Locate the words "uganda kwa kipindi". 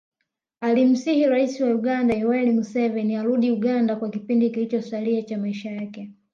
3.51-4.49